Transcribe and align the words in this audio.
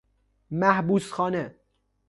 محبوس 0.51 1.11
خانه 1.11 1.55